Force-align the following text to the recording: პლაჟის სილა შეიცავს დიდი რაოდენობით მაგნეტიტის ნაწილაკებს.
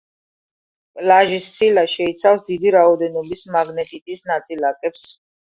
პლაჟის 0.99 1.49
სილა 1.57 1.83
შეიცავს 1.91 2.41
დიდი 2.49 2.73
რაოდენობით 2.77 3.45
მაგნეტიტის 3.59 4.27
ნაწილაკებს. 4.33 5.07